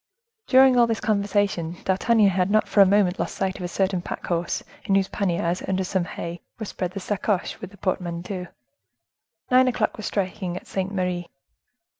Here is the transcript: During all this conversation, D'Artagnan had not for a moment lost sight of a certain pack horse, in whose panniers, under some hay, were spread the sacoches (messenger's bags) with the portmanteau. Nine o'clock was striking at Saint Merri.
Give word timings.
During 0.47 0.77
all 0.79 0.87
this 0.87 0.99
conversation, 0.99 1.77
D'Artagnan 1.83 2.29
had 2.29 2.49
not 2.49 2.67
for 2.67 2.81
a 2.81 2.87
moment 2.87 3.19
lost 3.19 3.35
sight 3.35 3.57
of 3.57 3.61
a 3.61 3.67
certain 3.67 4.01
pack 4.01 4.25
horse, 4.25 4.63
in 4.85 4.95
whose 4.95 5.07
panniers, 5.07 5.61
under 5.67 5.83
some 5.83 6.05
hay, 6.05 6.41
were 6.57 6.65
spread 6.65 6.93
the 6.93 6.99
sacoches 6.99 7.09
(messenger's 7.09 7.51
bags) 7.51 7.61
with 7.61 7.69
the 7.69 7.77
portmanteau. 7.77 8.47
Nine 9.51 9.67
o'clock 9.67 9.97
was 9.97 10.07
striking 10.07 10.57
at 10.57 10.65
Saint 10.65 10.91
Merri. 10.91 11.29